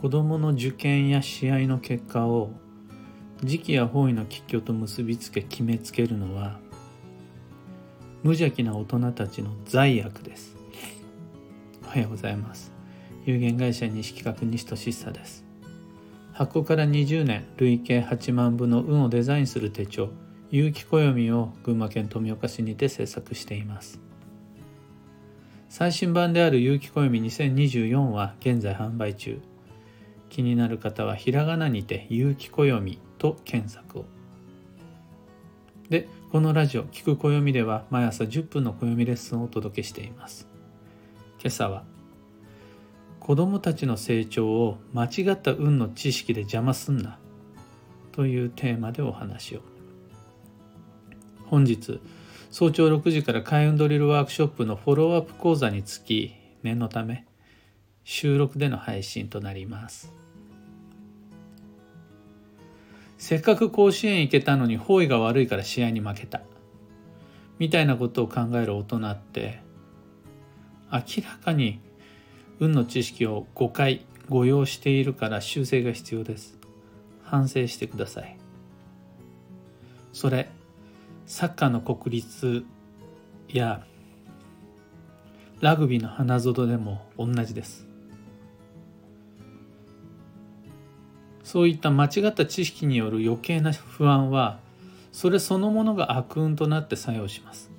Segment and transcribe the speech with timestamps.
[0.00, 2.52] 子どもの受験や試合の結果を
[3.44, 6.58] 時期や方位の吉居と結びつけ決めつけるのは
[8.22, 10.56] 無邪気な大人たちの罪悪です。
[11.84, 12.72] おはようございます。
[13.26, 15.44] 有限会社西企画西俊久です。
[16.32, 20.08] 発行から20年累計8万部の運をデザインする手帳
[20.50, 24.00] 有機暦を群馬県富岡市にて制作しています。
[25.68, 29.42] 最新版である有機暦2024は現在販売中。
[30.30, 34.04] 気になる方はひらがなにて有機暦と検索を。
[35.90, 40.48] でこのラジオ「聞く暦」では毎朝10分の暦レッスンをお届けしています。
[41.40, 41.84] 今朝は
[43.18, 47.18] 子供たちの成長を間違った運の知識で邪魔すんな
[48.12, 49.60] というテーマでお話を。
[51.44, 52.00] 本日
[52.50, 57.26] 早朝6時から開運ドリルワークショップのフォローアップ講座につき念のため
[58.12, 60.12] 収録での配信となります。
[63.18, 66.40] せっかく甲子園行けたのに方位が悪いから試合に負けた。
[67.60, 69.60] みたいなことを考える大人って
[70.90, 71.80] 明らかに
[72.58, 76.58] 運の知識を誤解誤用しているから修正が必要です。
[77.22, 78.36] 反省してください。
[80.12, 80.50] それ
[81.26, 82.64] サッカーの国立
[83.48, 83.86] や
[85.60, 87.88] ラグビーの花園でも同じです。
[91.50, 94.60] そういった間違った知識による余計な不安は
[95.10, 97.72] それそのものが悪運となって作用します。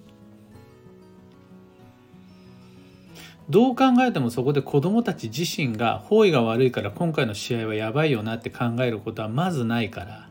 [3.50, 10.30] どう考えてもそこで子どもたち自身が方位が悪いから今回の試合はやばいよなって考えることはまずないから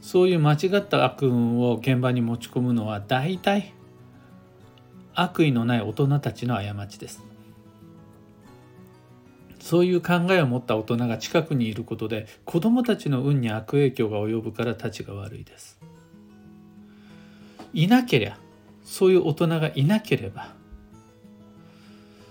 [0.00, 3.74] そういう間違った悪運を現場に持ち込むのは大体
[5.14, 7.29] 悪意のない大人たちの過ちです。
[9.60, 15.78] そういう考えを持った大人が近くにいることで子どもたちの運に悪影響が及ぶからたちが悪いです。
[17.72, 18.36] いなけりゃ
[18.84, 20.52] そういう大人がいなければ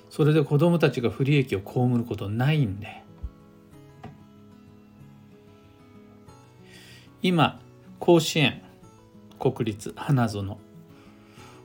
[0.09, 3.03] それで子どもたちが不利益を被ることないんで
[7.21, 7.61] 今
[7.99, 8.61] 甲子園
[9.39, 10.57] 国立花園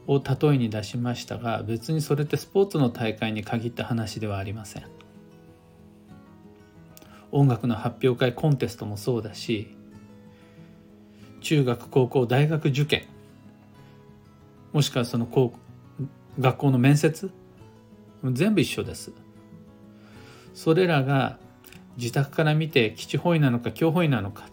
[0.06, 4.94] を例えに出しましたが別にそれってスポーツの大会に限った話ではありません。
[7.34, 9.77] 音楽の発表会コンテストもそうだし
[11.41, 13.06] 中学高校大学受験
[14.72, 15.53] もしくはその高
[16.39, 17.31] 学校の面接
[18.33, 19.12] 全部一緒です。
[20.55, 21.39] それらが
[21.97, 24.47] 自宅から見て基地方位なのか強方位なのか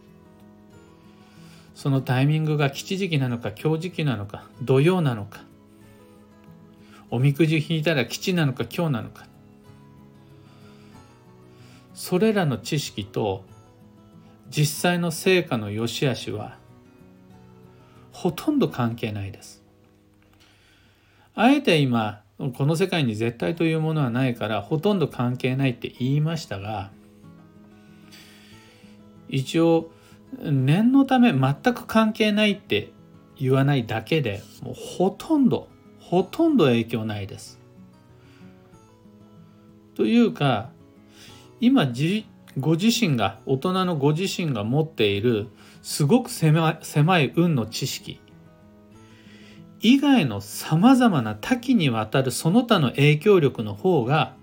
[1.76, 5.42] そのタイミングが吉時期なのか強時期なのか土曜なのか
[7.12, 9.26] おみくじ引いたら吉なのか強なのか
[11.94, 13.44] それらの知識と
[14.50, 16.58] 実際の成果の良し悪しは
[18.12, 19.64] ほとんど関係ないです。
[21.34, 22.24] あえて今
[22.58, 26.92] この世界に絶対というものはないからほとんど関係ないって言いましたが
[29.30, 29.92] 一応
[30.40, 32.92] 念のため全く関係ないって
[33.40, 35.68] 言わないだけでもうほとんど
[36.00, 37.60] ほとんど影響ないです。
[39.96, 40.70] というか
[41.62, 42.28] 今じ
[42.60, 45.48] ご自身が大人のご自身が持っている
[45.82, 46.80] すごく狭
[47.20, 48.20] い運の知識
[49.80, 54.36] 以外のさまざまな多岐にわたるその他の影響力の方が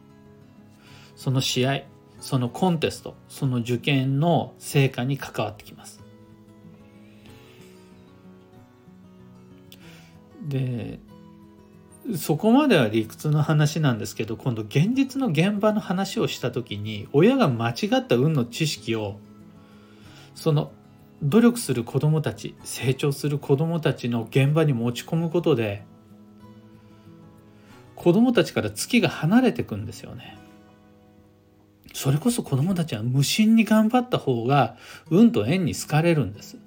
[1.17, 1.83] その試合
[2.21, 6.03] そのコンテストその受験の成果に関わってきます。
[10.49, 10.99] で
[12.17, 19.19] そこまでは理屈の話なんですけど今度現実の現場の話をした時に親が間違った運の知識を
[20.35, 20.71] その
[21.23, 25.85] 努力する子どもたち成長する子どもたちの現場に持ち込むことで
[27.95, 30.39] 子どもたちから月が離れていくんですよね。
[31.93, 34.77] それこそ子どもたちは無心に頑張った方が
[35.11, 36.59] 運と縁に好かれるんです。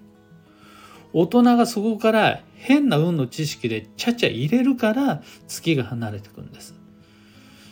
[1.14, 6.76] 大人がそこから変な運の知識でちゃちゃ入れるから月が離れてくんです。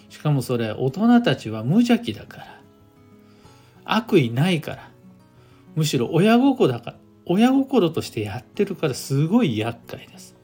[0.10, 2.62] しかもそれ大人たちは無邪気だから。
[3.86, 4.92] 悪意ないから。
[5.76, 6.98] むしろ親心だから。
[7.26, 10.36] 親心としてやってるからすごい厄介です。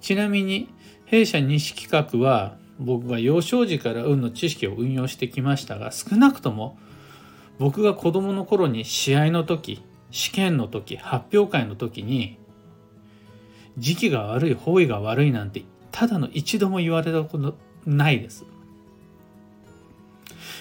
[0.00, 0.68] ちなみに
[1.04, 6.78] 弊社西企画は僕が幼少時から運の知識を運用してきましたが少なくとも
[7.58, 12.38] 僕が子供の頃に試合の時試験の時発表会の時に
[13.76, 17.56] 時期が悪い方位が悪いなんてただの一度も言われたこと
[17.86, 18.44] ないです。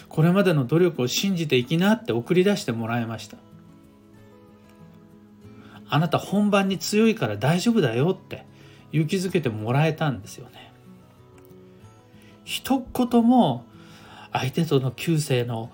[0.10, 3.38] これまでの努力を信じていきなって送り出してもらいました。
[5.90, 8.46] あなた本番に強いから大丈夫だよって
[8.92, 10.74] 勇気づけてもらえたんですよね。
[12.44, 13.66] 一言も
[14.32, 15.70] 相手との旧姓の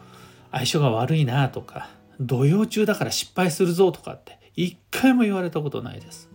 [0.54, 1.90] 相性が悪いなとか
[2.20, 6.30] 土曜中だから失敗するぞとかって一回も言われたことないです。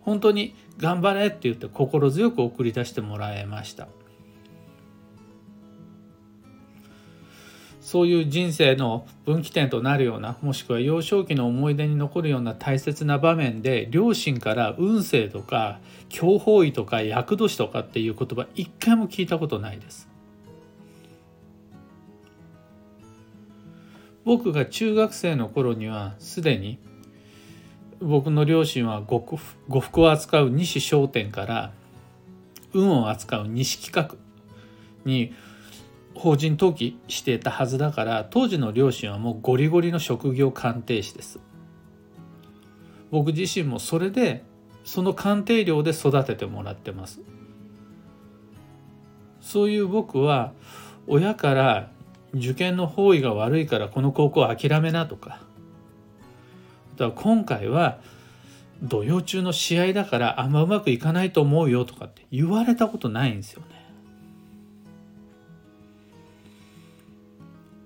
[0.00, 3.86] 本当に頑張れって言って心強く送り出してもらいました。
[7.80, 15.78] そういう人生の分岐点となるようなもしくは幼少期の思い出に残るような大切な場面で両親から運勢とか
[16.08, 20.11] 強法医とか厄年とかっていう言葉一回も聞いたことないです。
[24.24, 26.78] 僕が中学生の頃にはすでに
[28.00, 29.38] 僕の両親は呉
[29.80, 31.72] 服を扱う西商店から
[32.72, 34.16] 運を扱う西企画
[35.04, 35.32] に
[36.14, 41.38] 法人登記していたはずだから当時の両親はもうゴリゴリの職業鑑定士です。
[43.10, 44.42] 僕自身もそれで
[44.84, 47.20] その鑑定料で育ててもらってます。
[49.40, 50.52] そういう僕は
[51.06, 51.91] 親から
[52.34, 55.40] 受験の方位が悪いからこの高校諦めなとか
[56.96, 57.98] だから今回は
[58.82, 63.82] 土曜中の試合だからあんまうまくいかないと思うよとかって言われたことないんですよね。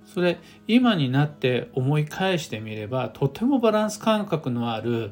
[0.07, 5.11] それ今になって思い返してみればとてもバランス感覚のある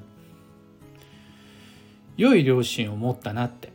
[2.17, 3.74] 良い両親を持ったなって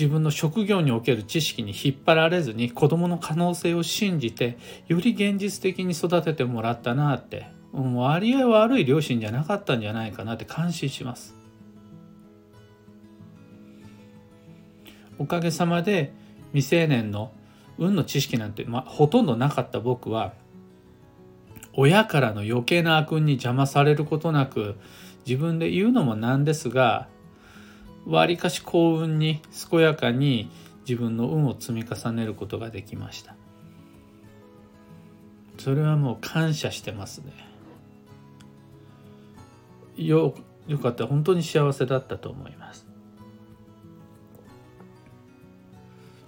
[0.00, 4.56] 自分の職業における知識に引っ張られずに子どもの可能性を信じて
[4.88, 11.36] より現実的に育ててもらったなって割合悪い両親じゃなかったんじゃないかなって感心します。
[15.18, 16.14] おかげさまで
[16.54, 17.30] 未成年の
[17.76, 20.32] 運の知識なんて、まあ、ほとんどなかった僕は
[21.74, 24.76] 親からの余計な悪運に邪魔されることなく
[25.26, 27.08] 自分で言うのもなんですが
[28.06, 30.50] わりかし幸運に健やかに
[30.88, 33.36] 自分の運を積み重ねることができました。
[35.58, 37.32] それはもう感謝してますね。
[39.96, 40.34] よ
[40.66, 41.06] よかった。
[41.06, 42.86] 本当に幸せだったと思います。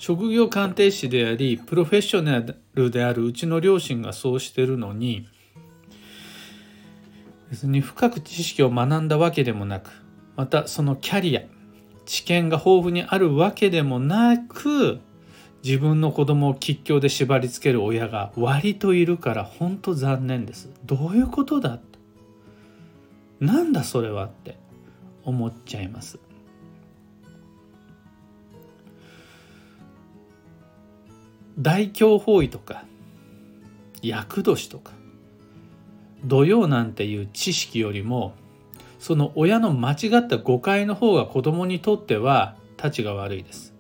[0.03, 5.29] 職業鑑定士でありプロフェッショナルであるうちの両親がそうしてるのに
[7.51, 9.91] 別に深く知識を学んだわけでもなく
[10.35, 11.43] またそのキャリア
[12.05, 15.01] 知見が豊富にあるわけでもなく
[15.65, 20.71] 自分の子供を吉祥で縛り付ける親が割といるから本当残念です。
[20.85, 21.99] どういうことだって
[23.41, 24.57] なんだそれはって
[25.25, 26.19] 思っちゃいます。
[31.59, 32.85] 大凶方位とか
[34.01, 34.93] 厄年とか
[36.25, 38.35] 土曜なんていう知識よりも
[39.03, 43.75] その親の間違った誤解の方が子供にとってはたちが悪いです。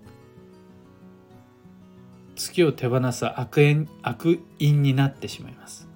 [2.34, 5.88] 月を手放す悪縁悪因になってしまいます。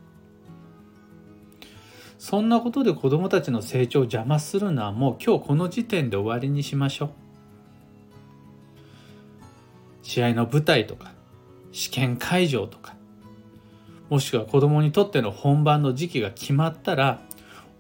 [2.21, 7.11] そんなことで子供たちの成長を邪魔するのはもう今日この時点で終わりにしましょう。
[10.03, 11.11] 試合の舞台とか
[11.73, 12.95] 試験会場とか
[14.09, 17.26] もしくは子供にとっての本番の時期が決まったら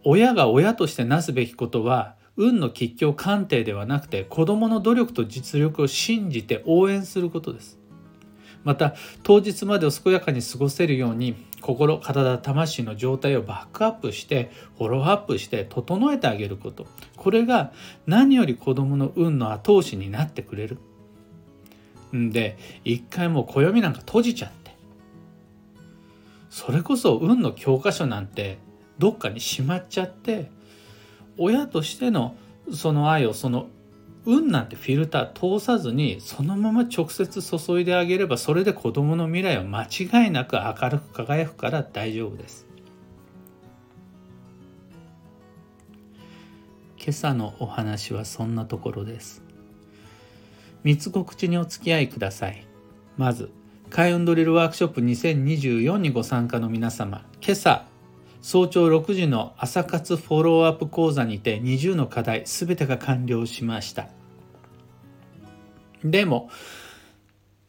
[0.08, 7.76] 親が親としてなすべきことは運の吉祥鑑定ではなくて子供の努力と実力を信じて応援することです。
[8.62, 8.94] また
[9.24, 16.86] 当日までを健やかに過ごせるように心体魂の状態をバックアップしてフォローアップして整えてあげること。
[17.16, 17.72] これが
[18.06, 20.78] 何より子供の運の後押しになってくれる。
[22.14, 24.76] んで一回もう暦なんか閉じちゃって。
[26.48, 28.64] それこそ運の教科書なんて
[28.98, 30.50] どっかにしまっちゃって
[31.38, 32.36] 親としての
[32.72, 33.68] その愛をその
[34.24, 42.66] 運なんてフィルター通さずにそのまま直接注いであげればそれで子供の未来は間違いなく明るく輝くから大丈夫です。
[46.98, 49.44] 今朝のお話はそんなところです。
[50.82, 52.66] 三つ口にお付き合いください。
[53.16, 53.50] まず
[53.90, 57.86] 開運ドリルワークショップ2024にご参加の皆様今朝
[58.46, 64.06] 早朝6時の朝活フォローアップ講座にて20の課題すべてが完了しました
[66.04, 66.48] でも、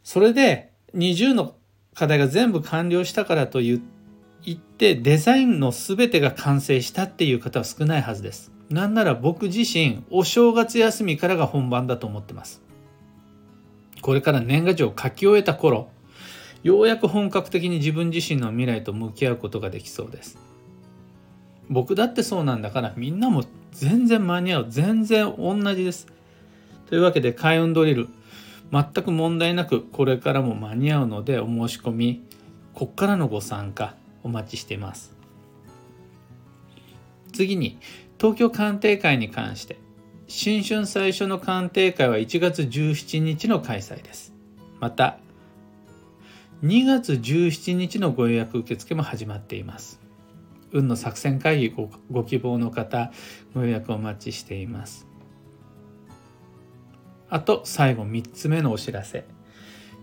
[0.03, 1.55] それで20の
[1.96, 3.81] 課題が全部完了したからと言
[4.48, 8.51] ってデザインの全てが完成したっていう方は少ないはずです。
[8.69, 12.62] なんなら僕自身お正月休みからが本番だと思ってます。
[14.03, 15.89] これから年賀状を書き終えた頃
[16.62, 20.38] ようやく本格的に自分自身の未来と向き合うことができそうです
[21.69, 26.07] 僕だってそうなんだからみんなも全然間に合う全然同じです。
[26.88, 28.07] というわけで開運ドリル
[28.71, 32.24] 全く問題なくこれからも間に合うのでお申し込み
[32.74, 35.15] こっからのご参加お待ちしています。
[37.33, 37.77] 次に
[38.19, 39.77] 東京鑑定会に関して
[40.27, 44.33] 新春最初の鑑定会は1月17日の開催です。
[44.79, 45.17] また
[46.63, 50.07] 2月17日のご予約受付も始まっています。
[50.71, 53.12] 運の作戦会議ごご希望の方
[53.53, 55.07] ご予約お待ちしています。
[57.29, 59.25] あと最後3つ目のお知らせ。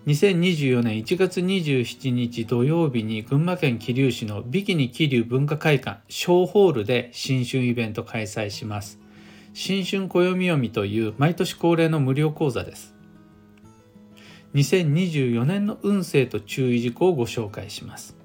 [0.06, 9.00] 2024年1月27日土曜日に群馬県桐生市のビキニ桐生文化会館小ホールで新春イベント開催します。
[9.54, 12.94] 新春暦読みという毎年恒例の無料講座です。
[14.54, 18.23] 2024年の運勢と注意事項をご紹介します。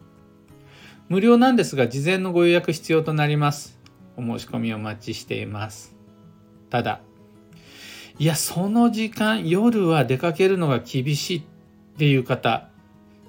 [1.10, 3.80] 無料なんですが事前のご予約必要となります。
[4.16, 5.96] お申し込みお待ちしています。
[6.70, 7.02] ただ
[8.20, 11.44] いやその時間夜は出かけるのが厳しいっ
[11.98, 12.70] ていう方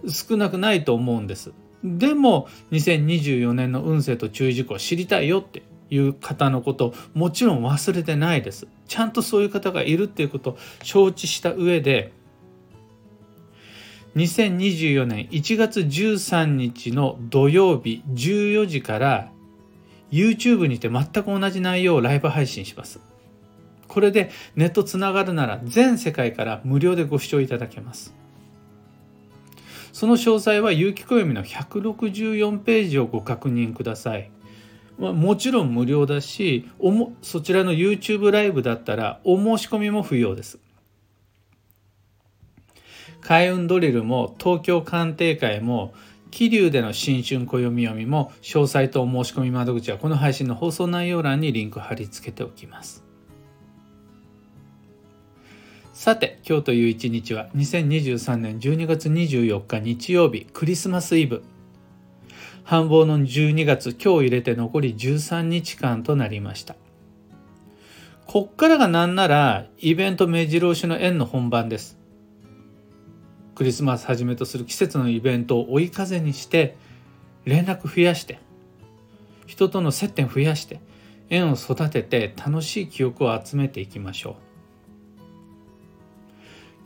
[0.06, 1.52] 少なくないと思うんです。
[1.82, 8.66] でも2024年の運勢と注意事項知りたいよっていう方のこともちろん忘れてないです。
[8.88, 12.12] ちゃんとそういう方がいるっていうことを承知した上で
[14.16, 19.30] 2024年1月13日の土曜日14時から
[20.10, 22.98] YouTube にて全く同じ内容をライブ配信します。
[23.86, 28.14] これでネットつながるなら全世界から無料でご視聴いただけます。
[29.92, 34.30] その詳細は有機暦の164ページをご確認ください。
[34.98, 36.68] もちろん無料だし
[37.22, 40.58] そちらの YouTube ライブだったらお申し込みも不要です。
[43.20, 45.94] 開運ドリルも東京鑑定会も
[46.30, 53.04] 桐生での新春暦読みも詳細とお申し込み窓口はこの配信の放送内容欄にリンク貼り付けておきます。
[55.92, 61.42] さて今日という一日は2023年12月24日日曜日クリスマスイブ。
[62.64, 66.76] 繁忙の12月今日入れて残り13日間となりました。
[68.26, 72.00] こっからがなんならイベント目白押しの縁の本番です。
[73.60, 76.78] クリスマスはじめとする季節のイベントを追い風にして
[77.44, 78.38] 連絡増やして
[79.44, 80.80] 人との接点増やして
[81.28, 84.34] 縁を育てて楽しい記憶を集めていきましょう。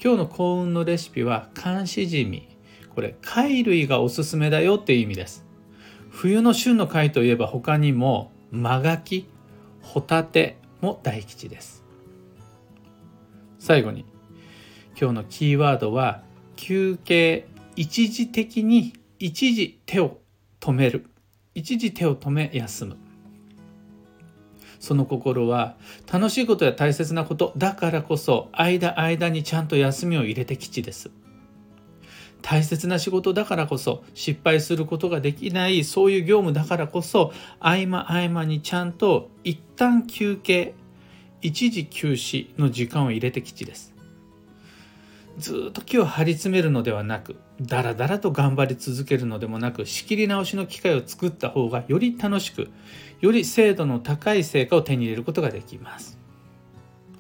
[0.03, 2.49] 今日の幸運のレシピは寒しじみ
[2.93, 5.45] これ貝類がおすすめだよっていう意味です。
[6.11, 9.29] 冬の旬の貝といえば他にもマガキ
[9.81, 11.85] ホタテも大吉です。
[13.61, 14.05] 最後に
[15.01, 16.25] 今日のキーワードは
[16.57, 17.47] 休憩
[17.77, 20.19] 一時的に一時手を
[20.61, 21.07] 止める。
[21.55, 22.97] 一時手を止め休む。
[24.81, 25.77] その心は
[26.13, 31.11] 楽しいことや大切なことだからこそ間間にちゃんと休みを入れて吉です。
[32.43, 40.75] 大切な仕事だからこそ失敗することができないそういう業務だからこそ合間合間にちゃんと一旦休憩
[41.41, 43.94] 一時休止の時間を入れて吉です。
[45.39, 52.71] ずっと木を張り詰めるのではなくだらだらと頑張り続けるのでもなく仕切り直しの機会を作った方がより楽しく
[53.21, 56.19] より精度の高い成果を手に入れることができます。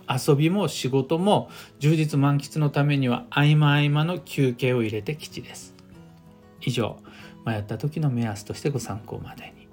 [0.06, 5.74] 遊びも仕事も充実満喫のためには合間合間の休憩を入れて吉です。
[6.60, 6.98] 以上
[7.46, 9.68] 迷った時の目安としてご参考までに。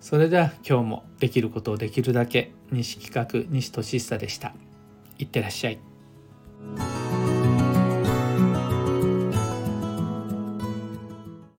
[0.00, 4.52] それでは今日もできることをできるだけ西企画西俊久でした。
[5.18, 5.91] いってらっしゃい。
[6.62, 6.91] Bye.